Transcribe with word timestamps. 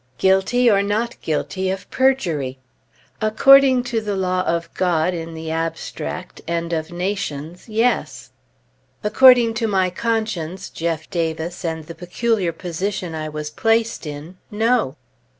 Guilty 0.17 0.67
or 0.67 0.81
not 0.81 1.21
guilty 1.21 1.69
of 1.69 1.87
perjury? 1.91 2.57
According 3.21 3.83
to 3.83 4.01
the 4.01 4.15
law 4.15 4.41
of 4.47 4.73
God 4.73 5.13
in 5.13 5.35
the 5.35 5.51
abstract, 5.51 6.41
and 6.47 6.73
of 6.73 6.89
nations, 6.91 7.69
Yes; 7.69 8.31
according 9.03 9.53
to 9.53 9.67
my 9.67 9.91
conscience, 9.91 10.71
Jeff 10.71 11.07
Davis, 11.11 11.63
and 11.63 11.83
the 11.85 11.93
peculiar 11.93 12.51
position 12.51 13.13
I 13.13 13.29
was 13.29 13.51
placed 13.51 14.07
in, 14.07 14.39
No. 14.49 14.95